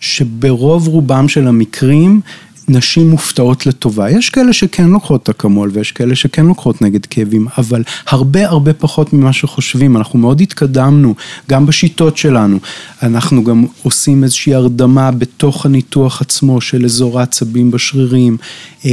שברוב 0.00 0.88
רובם 0.88 1.28
של 1.28 1.48
המקרים, 1.48 2.20
נשים 2.68 3.10
מופתעות 3.10 3.66
לטובה. 3.66 4.10
יש 4.10 4.30
כאלה 4.30 4.52
שכן 4.52 4.88
לוקחות 4.88 5.28
אקמול 5.28 5.70
ויש 5.72 5.92
כאלה 5.92 6.14
שכן 6.14 6.46
לוקחות 6.46 6.82
נגד 6.82 7.06
כאבים, 7.06 7.46
אבל 7.58 7.82
הרבה 8.06 8.48
הרבה 8.48 8.72
פחות 8.72 9.12
ממה 9.12 9.32
שחושבים. 9.32 9.96
אנחנו 9.96 10.18
מאוד 10.18 10.40
התקדמנו, 10.40 11.14
גם 11.50 11.66
בשיטות 11.66 12.16
שלנו. 12.16 12.58
אנחנו 13.02 13.44
גם 13.44 13.64
עושים 13.82 14.24
איזושהי 14.24 14.54
הרדמה 14.54 15.10
בתוך 15.10 15.66
הניתוח 15.66 16.20
עצמו 16.20 16.60
של 16.60 16.84
אזור 16.84 17.20
העצבים 17.20 17.70
בשרירים. 17.70 18.36
אה, 18.84 18.90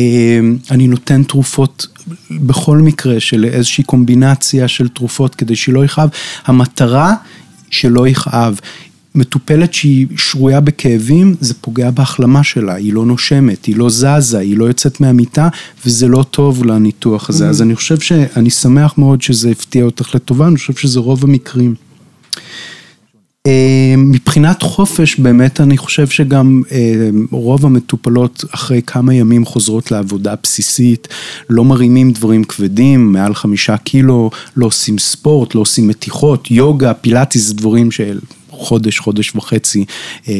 אני 0.71 0.87
נותן 0.87 1.23
תרופות 1.23 1.87
בכל 2.31 2.77
מקרה 2.77 3.19
של 3.19 3.45
איזושהי 3.45 3.83
קומבינציה 3.83 4.67
של 4.67 4.87
תרופות 4.87 5.35
כדי 5.35 5.55
שלא 5.55 5.85
יכאב. 5.85 6.09
המטרה 6.45 7.13
שלא 7.69 8.07
יכאב. 8.07 8.59
מטופלת 9.15 9.73
שהיא 9.73 10.07
שרויה 10.17 10.59
בכאבים, 10.59 11.35
זה 11.39 11.53
פוגע 11.53 11.91
בהחלמה 11.91 12.43
שלה, 12.43 12.73
היא 12.73 12.93
לא 12.93 13.05
נושמת, 13.05 13.65
היא 13.65 13.75
לא 13.75 13.89
זזה, 13.89 14.39
היא 14.39 14.57
לא 14.57 14.65
יוצאת 14.65 15.01
מהמיטה, 15.01 15.49
וזה 15.85 16.07
לא 16.07 16.23
טוב 16.31 16.65
לניתוח 16.65 17.29
הזה. 17.29 17.45
Mm-hmm. 17.45 17.49
אז 17.49 17.61
אני 17.61 17.75
חושב 17.75 17.99
שאני 17.99 18.49
שמח 18.49 18.97
מאוד 18.97 19.21
שזה 19.21 19.49
הפתיע 19.49 19.83
אותך 19.83 20.15
לטובה, 20.15 20.47
אני 20.47 20.55
חושב 20.55 20.73
שזה 20.73 20.99
רוב 20.99 21.23
המקרים. 21.23 21.75
אה, 23.47 23.93
מבחינת 23.97 24.61
חופש, 24.63 25.19
באמת 25.19 25.61
אני 25.61 25.77
חושב 25.77 26.07
שגם 26.07 26.61
אה, 26.71 27.09
רוב 27.31 27.65
המטופלות 27.65 28.43
אחרי 28.51 28.81
כמה 28.81 29.13
ימים 29.13 29.45
חוזרות 29.45 29.91
לעבודה 29.91 30.35
בסיסית, 30.43 31.07
לא 31.49 31.65
מרימים 31.65 32.11
דברים 32.11 32.43
כבדים, 32.43 33.11
מעל 33.11 33.35
חמישה 33.35 33.77
קילו, 33.77 34.29
לא 34.55 34.65
עושים 34.65 34.97
ספורט, 34.97 35.55
לא 35.55 35.61
עושים 35.61 35.87
מתיחות, 35.87 36.51
יוגה, 36.51 36.93
פילאטיס, 36.93 37.51
דברים 37.51 37.91
של 37.91 38.19
חודש, 38.61 38.99
חודש 38.99 39.35
וחצי 39.35 39.85
אה, 40.27 40.33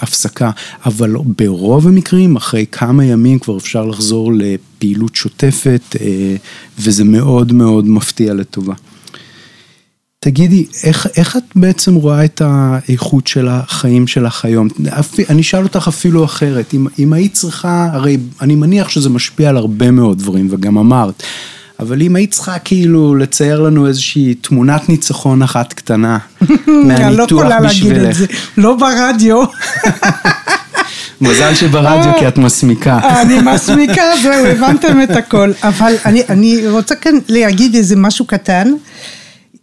הפסקה, 0.00 0.50
אבל 0.86 1.16
ברוב 1.36 1.86
המקרים, 1.86 2.36
אחרי 2.36 2.66
כמה 2.72 3.04
ימים 3.04 3.38
כבר 3.38 3.56
אפשר 3.56 3.84
לחזור 3.84 4.32
לפעילות 4.34 5.14
שוטפת, 5.14 5.96
אה, 6.00 6.36
וזה 6.78 7.04
מאוד 7.04 7.52
מאוד 7.52 7.88
מפתיע 7.88 8.34
לטובה. 8.34 8.74
תגידי, 10.20 10.66
איך, 10.84 11.06
איך 11.16 11.36
את 11.36 11.42
בעצם 11.56 11.94
רואה 11.94 12.24
את 12.24 12.42
האיכות 12.44 13.26
של 13.26 13.48
החיים 13.48 14.06
שלך 14.06 14.44
היום? 14.44 14.68
אני 15.28 15.40
אשאל 15.40 15.62
אותך 15.62 15.88
אפילו 15.88 16.24
אחרת, 16.24 16.74
אם, 16.74 16.86
אם 16.98 17.12
היית 17.12 17.32
צריכה, 17.32 17.88
הרי 17.92 18.16
אני 18.40 18.54
מניח 18.54 18.88
שזה 18.88 19.08
משפיע 19.08 19.48
על 19.48 19.56
הרבה 19.56 19.90
מאוד 19.90 20.18
דברים, 20.18 20.48
וגם 20.50 20.78
אמרת, 20.78 21.22
אבל 21.80 22.02
אם 22.02 22.16
היית 22.16 22.30
צריכה 22.30 22.58
כאילו 22.58 23.14
לצייר 23.14 23.60
לנו 23.60 23.86
איזושהי 23.86 24.34
תמונת 24.34 24.88
ניצחון 24.88 25.42
אחת 25.42 25.72
קטנה 25.72 26.18
מהניתוח 26.66 27.52
בשבילך. 27.64 27.96
אני 27.96 27.96
לא 27.96 27.96
להגיד 27.96 27.96
את 27.96 28.14
זה, 28.14 28.26
לא 28.56 28.76
ברדיו. 28.76 29.44
מזל 31.20 31.54
שברדיו 31.54 32.12
כי 32.18 32.28
את 32.28 32.38
מסמיקה. 32.38 33.20
אני 33.22 33.40
מסמיקה, 33.54 34.02
זהו, 34.22 34.46
הבנתם 34.46 35.02
את 35.02 35.10
הכל. 35.10 35.52
אבל 35.62 35.94
אני, 36.04 36.22
אני 36.28 36.68
רוצה 36.68 36.94
כאן 36.94 37.14
להגיד 37.28 37.74
איזה 37.74 37.96
משהו 37.96 38.24
קטן. 38.24 38.72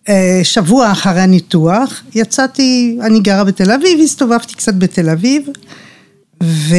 אה, 0.10 0.40
שבוע 0.44 0.92
אחרי 0.92 1.22
הניתוח, 1.22 2.02
יצאתי, 2.16 2.98
אני 3.02 3.20
גרה 3.20 3.44
בתל 3.44 3.72
אביב, 3.72 4.00
הסתובבתי 4.04 4.54
קצת 4.54 4.74
בתל 4.74 5.10
אביב, 5.10 5.44
ו... 6.44 6.76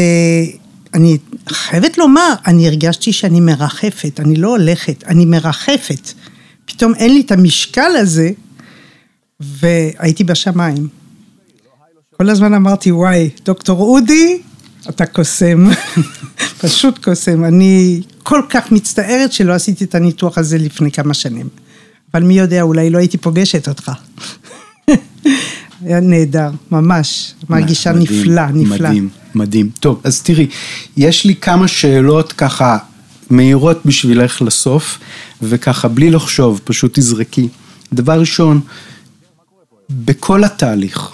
אני 0.94 1.18
חייבת 1.48 1.98
לומר, 1.98 2.34
אני 2.46 2.68
הרגשתי 2.68 3.12
שאני 3.12 3.40
מרחפת, 3.40 4.20
אני 4.20 4.36
לא 4.36 4.48
הולכת, 4.48 5.04
אני 5.04 5.24
מרחפת. 5.24 6.12
פתאום 6.64 6.94
אין 6.94 7.14
לי 7.14 7.20
את 7.20 7.32
המשקל 7.32 7.90
הזה, 7.96 8.30
והייתי 9.40 10.24
בשמיים. 10.24 10.88
כל 12.16 12.30
הזמן 12.30 12.54
אמרתי, 12.54 12.92
וואי, 12.92 13.30
דוקטור 13.44 13.80
אודי, 13.80 14.38
אתה 14.88 15.06
קוסם, 15.06 15.70
פשוט 16.62 17.04
קוסם. 17.04 17.44
אני 17.44 18.00
כל 18.22 18.42
כך 18.48 18.72
מצטערת 18.72 19.32
שלא 19.32 19.52
עשיתי 19.52 19.84
את 19.84 19.94
הניתוח 19.94 20.38
הזה 20.38 20.58
לפני 20.58 20.90
כמה 20.90 21.14
שנים. 21.14 21.48
אבל 22.12 22.22
מי 22.22 22.34
יודע, 22.34 22.62
אולי 22.62 22.90
לא 22.90 22.98
הייתי 22.98 23.18
פוגשת 23.18 23.68
אותך. 23.68 23.92
היה 25.84 26.00
נהדר, 26.00 26.50
ממש, 26.70 27.34
מרגישה 27.48 27.92
נפלא, 27.92 28.46
נפלא. 28.46 28.88
מדהים, 28.88 29.08
מדהים. 29.34 29.70
טוב, 29.80 30.00
אז 30.04 30.22
תראי, 30.22 30.46
יש 30.96 31.24
לי 31.24 31.34
כמה 31.34 31.68
שאלות 31.68 32.32
ככה 32.32 32.78
מהירות 33.30 33.86
בשבילך 33.86 34.42
לסוף, 34.42 34.98
וככה 35.42 35.88
בלי 35.88 36.10
לחשוב, 36.10 36.60
פשוט 36.64 36.98
תזרקי. 36.98 37.48
דבר 37.92 38.20
ראשון, 38.20 38.60
בכל 39.90 40.44
התהליך, 40.44 41.12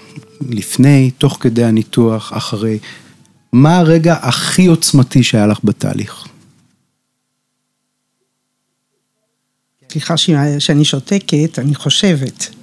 לפני, 0.48 1.11
תוך 1.18 1.37
כדי 1.40 1.64
הניתוח, 1.64 2.33
אחרי, 2.37 2.78
מה 3.52 3.78
הרגע 3.78 4.16
הכי 4.22 4.66
עוצמתי 4.66 5.22
שהיה 5.22 5.46
לך 5.46 5.59
בתהליך? 5.64 6.24
סליחה 9.92 10.16
שאני 10.59 10.85
שותקת, 10.85 11.59
אני 11.59 11.74
חושבת. 11.74 12.60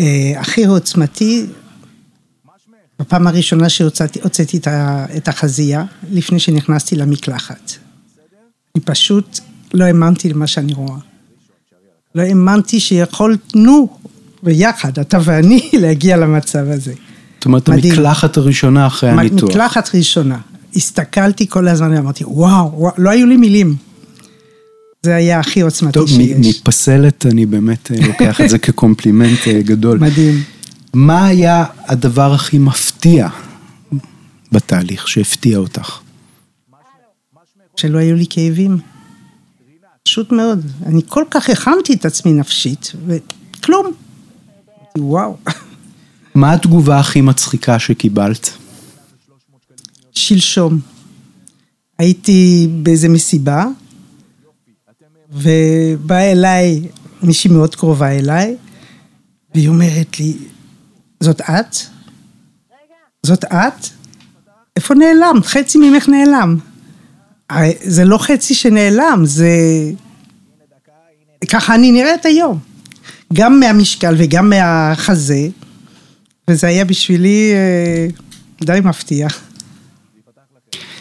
אה, 0.00 0.32
הכי 0.36 0.64
עוצמתי, 0.64 1.46
בפעם 3.00 3.26
הראשונה 3.26 3.68
שהוצאתי 3.68 4.58
את 5.16 5.28
החזייה, 5.28 5.84
לפני 6.10 6.38
שנכנסתי 6.38 6.96
למקלחת. 6.96 7.72
אני 8.74 8.84
פשוט 8.84 9.38
לא 9.74 9.84
האמנתי 9.84 10.28
למה 10.28 10.46
שאני 10.46 10.72
רואה. 10.72 10.98
לא 12.14 12.22
האמנתי 12.22 12.80
שיכולנו 12.80 13.88
ביחד, 14.42 14.98
אתה 14.98 15.18
ואני, 15.24 15.70
להגיע 15.82 16.16
למצב 16.16 16.68
הזה. 16.68 16.94
זאת 17.38 17.44
אומרת, 17.44 17.68
מדהים. 17.68 17.92
המקלחת 17.92 18.36
הראשונה 18.36 18.86
אחרי 18.86 19.10
הניתוח. 19.10 19.50
מקלחת 19.50 19.94
ראשונה. 19.94 20.38
הסתכלתי 20.76 21.48
כל 21.48 21.68
הזמן 21.68 21.92
ואמרתי, 21.94 22.24
וואו, 22.26 22.72
וואו, 22.74 22.94
לא 22.98 23.10
היו 23.10 23.26
לי 23.26 23.36
מילים. 23.36 23.76
זה 25.02 25.14
היה 25.14 25.40
הכי 25.40 25.60
עוצמתי 25.60 25.92
טוב, 25.92 26.08
שיש. 26.08 26.30
טוב, 26.30 26.40
מפסלת 26.40 27.26
אני 27.26 27.46
באמת 27.46 27.92
אה, 27.92 28.06
לוקח 28.06 28.40
את 28.40 28.48
זה 28.48 28.58
כקומפלימנט 28.64 29.38
אה, 29.46 29.62
גדול. 29.62 29.98
מדהים. 29.98 30.42
מה 30.94 31.26
היה 31.26 31.64
הדבר 31.78 32.34
הכי 32.34 32.58
מפתיע 32.58 33.28
בתהליך 34.52 35.08
שהפתיע 35.08 35.58
אותך? 35.58 36.00
שלא 37.76 37.98
היו 37.98 38.16
לי 38.16 38.24
כאבים. 38.30 38.78
פשוט 40.02 40.32
מאוד. 40.32 40.66
אני 40.86 41.00
כל 41.08 41.24
כך 41.30 41.50
הכנתי 41.50 41.94
את 41.94 42.04
עצמי 42.04 42.32
נפשית, 42.32 42.92
וכלום. 43.06 43.92
וואו. 44.98 45.36
מה 46.34 46.52
התגובה 46.52 46.98
הכי 46.98 47.20
מצחיקה 47.20 47.78
שקיבלת? 47.78 48.50
שלשום. 50.12 50.80
הייתי 51.98 52.68
באיזה 52.82 53.08
מסיבה, 53.08 53.64
ובאה 55.32 56.32
אליי 56.32 56.80
מישהי 57.22 57.50
מאוד 57.50 57.74
קרובה 57.74 58.10
אליי, 58.10 58.56
והיא 59.54 59.68
אומרת 59.68 60.20
לי, 60.20 60.36
זאת 61.20 61.40
את? 61.40 61.76
זאת 63.22 63.44
את? 63.44 63.86
איפה 64.76 64.94
נעלם? 64.94 65.42
חצי 65.42 65.78
ממך 65.78 66.08
נעלם. 66.08 66.58
זה 67.82 68.04
לא 68.04 68.18
חצי 68.18 68.54
שנעלם, 68.54 69.22
זה... 69.24 69.50
ככה 71.48 71.74
אני 71.74 71.92
נראית 71.92 72.26
היום. 72.26 72.58
גם 73.32 73.60
מהמשקל 73.60 74.14
וגם 74.18 74.50
מהחזה, 74.50 75.48
וזה 76.50 76.66
היה 76.66 76.84
בשבילי 76.84 77.52
אה, 77.54 78.06
די 78.64 78.78
מפתיע. 78.84 79.28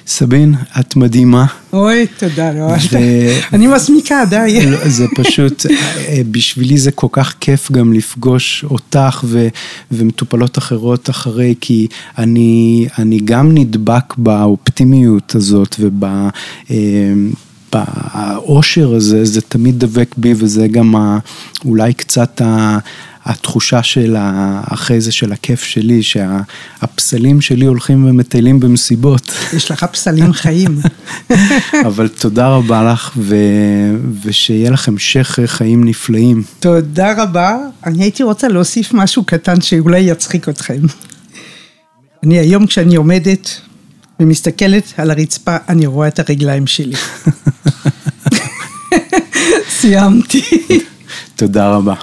סבין, 0.08 0.56
את 0.80 0.96
מדהימה. 0.96 1.46
אוי, 1.74 2.08
תודה, 2.18 2.52
לא, 2.52 2.68
אני 3.54 3.68
מסמיקה, 3.68 4.24
די. 4.30 4.66
לא, 4.66 4.90
זה 4.90 5.06
פשוט, 5.16 5.66
אה, 5.66 6.22
בשבילי 6.32 6.78
זה 6.78 6.92
כל 6.92 7.08
כך 7.12 7.36
כיף 7.40 7.72
גם 7.72 7.94
לפגוש 7.94 8.66
אותך 8.70 9.24
ו, 9.24 9.48
ומטופלות 9.92 10.58
אחרות 10.58 11.10
אחרי, 11.10 11.56
כי 11.62 11.88
אני, 12.18 12.88
אני 13.00 13.20
גם 13.26 13.58
נדבק 13.58 14.14
באופטימיות 14.18 15.36
הזאת 15.36 15.76
וב... 15.80 16.04
אה, 16.72 17.14
באושר 17.74 18.96
הזה, 18.96 19.26
זה 19.26 19.42
תמיד 19.42 19.80
דבק 19.80 20.16
בי 20.18 20.34
וזה 20.38 20.68
גם 20.68 21.18
אולי 21.66 21.94
קצת 21.94 22.42
התחושה 23.28 23.84
של 23.84 24.16
אחרי 24.66 25.02
זה 25.02 25.12
של 25.12 25.34
הכיף 25.34 25.64
שלי, 25.64 26.04
שהפסלים 26.04 27.42
שלי 27.42 27.66
הולכים 27.66 28.06
ומטיילים 28.06 28.60
במסיבות. 28.60 29.32
יש 29.54 29.72
לך 29.72 29.84
פסלים 29.84 30.34
חיים. 30.34 30.80
אבל 31.88 32.08
תודה 32.08 32.48
רבה 32.48 32.94
לך, 32.94 33.12
ו... 33.18 33.36
ושיהיה 34.24 34.72
לך 34.72 34.88
המשך 34.88 35.40
חיים 35.46 35.84
נפלאים. 35.84 36.44
תודה 36.60 37.24
רבה. 37.24 37.58
אני 37.86 38.04
הייתי 38.04 38.24
רוצה 38.24 38.48
להוסיף 38.48 38.94
משהו 38.94 39.24
קטן 39.24 39.62
שאולי 39.62 40.00
יצחיק 40.00 40.50
אתכם. 40.50 40.82
אני 42.24 42.40
היום 42.40 42.68
כשאני 42.68 42.96
עומדת 42.96 43.62
ומסתכלת 44.20 44.94
על 44.98 45.12
הרצפה, 45.12 45.58
אני 45.70 45.86
רואה 45.86 46.08
את 46.08 46.20
הרגליים 46.20 46.68
שלי. 46.68 46.96
סיימתי. 49.80 50.42
תודה 51.36 51.70
רבה. 51.70 51.94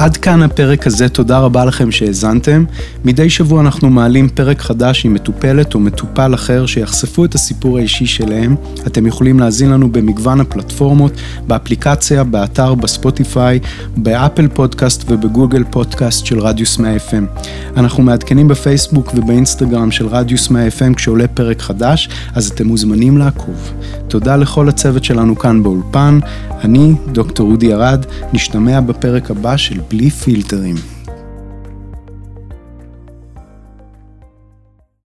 עד 0.00 0.16
כאן 0.16 0.42
הפרק 0.42 0.86
הזה, 0.86 1.08
תודה 1.08 1.38
רבה 1.38 1.64
לכם 1.64 1.90
שהאזנתם. 1.90 2.64
מדי 3.04 3.30
שבוע 3.30 3.60
אנחנו 3.60 3.90
מעלים 3.90 4.28
פרק 4.28 4.60
חדש 4.60 5.04
עם 5.04 5.14
מטופלת 5.14 5.74
או 5.74 5.80
מטופל 5.80 6.34
אחר 6.34 6.66
שיחשפו 6.66 7.24
את 7.24 7.34
הסיפור 7.34 7.78
האישי 7.78 8.06
שלהם. 8.06 8.56
אתם 8.86 9.06
יכולים 9.06 9.40
להאזין 9.40 9.70
לנו 9.70 9.92
במגוון 9.92 10.40
הפלטפורמות, 10.40 11.12
באפליקציה, 11.46 12.24
באתר, 12.24 12.74
בספוטיפיי, 12.74 13.60
באפל 13.96 14.48
פודקאסט 14.48 15.04
ובגוגל 15.08 15.64
פודקאסט 15.70 16.26
של 16.26 16.40
רדיוס 16.40 16.78
100 16.78 16.96
FM. 16.96 17.42
אנחנו 17.76 18.02
מעדכנים 18.02 18.48
בפייסבוק 18.48 19.12
ובאינסטגרם 19.14 19.90
של 19.90 20.06
רדיוס 20.06 20.50
100 20.50 20.68
FM 20.68 20.94
כשעולה 20.94 21.28
פרק 21.28 21.62
חדש, 21.62 22.08
אז 22.34 22.50
אתם 22.50 22.66
מוזמנים 22.66 23.18
לעקוב. 23.18 23.72
תודה 24.08 24.36
לכל 24.36 24.68
הצוות 24.68 25.04
שלנו 25.04 25.38
כאן 25.38 25.62
באולפן. 25.62 26.18
אני, 26.64 26.92
דוקטור 27.12 27.50
אודי 27.50 27.74
ארד, 27.74 28.06
נשתמע 28.32 28.80
בפרק 28.80 29.30
הבא 29.30 29.56
של 29.56 29.80
בלי 29.90 30.10
פילטרים. 30.10 30.76